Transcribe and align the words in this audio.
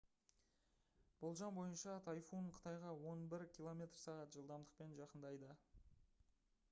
болжам 1.23 1.59
бойынша 1.59 1.93
тайфун 2.07 2.49
қытайға 2.55 2.95
он 3.11 3.21
бір 3.35 3.45
км/сағ 3.59 4.25
жылдамдықпен 4.37 4.97
жақындайды 5.03 5.53